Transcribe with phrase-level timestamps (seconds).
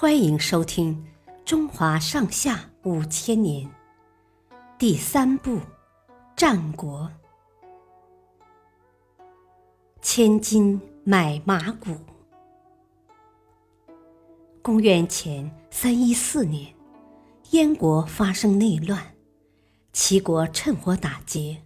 [0.00, 0.96] 欢迎收听
[1.44, 3.68] 《中华上下五千年》
[4.78, 5.56] 第三部
[6.34, 7.12] 《战国》。
[10.00, 11.94] 千金买马骨。
[14.62, 16.74] 公元前三一四年，
[17.50, 19.14] 燕国发生内乱，
[19.92, 21.62] 齐国趁火打劫，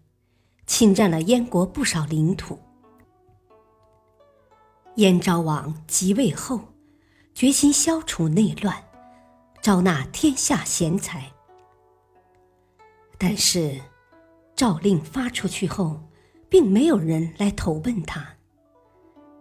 [0.67, 2.59] 侵占了燕国不少领土。
[4.97, 6.59] 燕昭王即位后，
[7.35, 8.81] 决心消除内乱，
[9.61, 11.33] 招纳天下贤才。
[13.19, 13.81] 但是，
[14.55, 16.01] 诏令发出去后，
[16.49, 18.25] 并没有人来投奔他，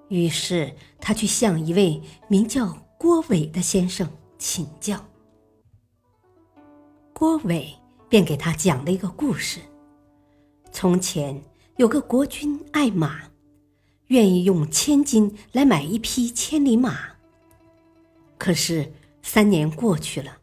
[0.10, 5.00] 于是他去向一位名叫郭伟的先生请教。
[7.14, 7.76] 郭伟
[8.10, 9.60] 便给他讲了一个故事：
[10.72, 11.40] 从前
[11.78, 13.22] 有个国君爱马，
[14.08, 17.12] 愿意用千金来买一匹千里马。
[18.44, 20.40] 可是三年过去了，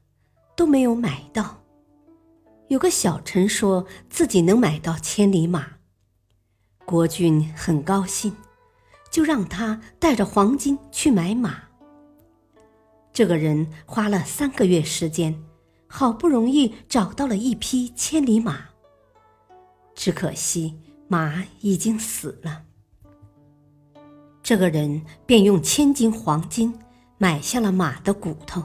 [0.56, 1.62] 都没有买到。
[2.68, 5.72] 有个小臣说自己能买到千里马。
[6.86, 8.34] 国君很高兴，
[9.10, 11.64] 就让他带着黄金去买马。
[13.12, 15.38] 这个人花了三个月时间，
[15.86, 18.60] 好不容易找到了一匹千里马。
[19.94, 22.62] 只可惜马已经死了。
[24.42, 26.72] 这个人便用千斤黄金
[27.22, 28.64] 买下了马的骨头，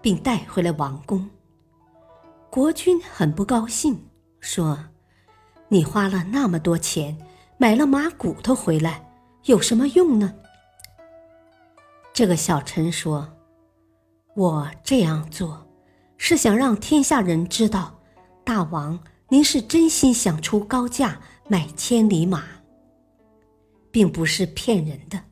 [0.00, 1.28] 并带回了王宫。
[2.48, 4.02] 国君很不高兴，
[4.40, 4.78] 说
[5.68, 7.18] ：“你花了那么多钱。”
[7.58, 9.06] 买了马骨头回来
[9.44, 10.34] 有什么用呢？
[12.14, 13.36] 这个小臣说
[14.34, 15.66] ：“我这样做，
[16.16, 18.00] 是想让天下人知道，
[18.42, 22.42] 大王您是真心想出高价买千里马，
[23.90, 25.22] 并不是骗人的。”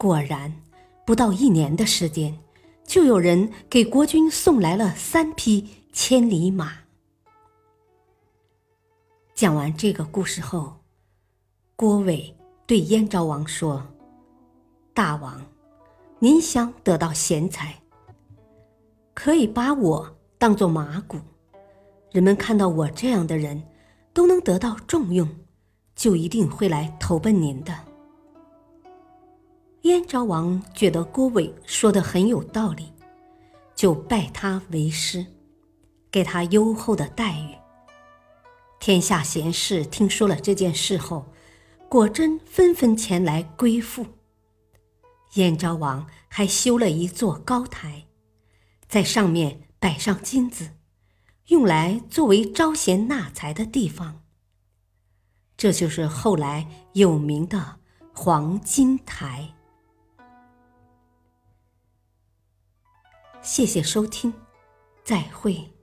[0.00, 0.50] 果然，
[1.04, 2.34] 不到一年的时间，
[2.86, 6.72] 就有人给国君送来了三匹千里马。
[9.34, 10.72] 讲完这个故事后，
[11.76, 12.34] 郭伟
[12.64, 13.86] 对燕昭王说
[14.94, 15.38] ：“大王，
[16.18, 17.78] 您想得到贤才，
[19.12, 21.18] 可以把我当做马骨，
[22.10, 23.62] 人们看到我这样的人，
[24.14, 25.28] 都能得到重用，
[25.94, 27.74] 就一定会来投奔您的。”
[29.82, 32.92] 燕昭王觉得郭伟说的很有道理，
[33.74, 35.24] 就拜他为师，
[36.10, 37.54] 给他优厚的待遇。
[38.78, 41.32] 天下贤士听说了这件事后，
[41.88, 44.06] 果真纷纷前来归附。
[45.34, 48.06] 燕昭王还修了一座高台，
[48.86, 50.72] 在上面摆上金子，
[51.46, 54.22] 用来作为招贤纳才的地方。
[55.56, 57.76] 这就是后来有名的
[58.12, 59.54] 黄金台。
[63.42, 64.32] 谢谢收听，
[65.02, 65.79] 再会。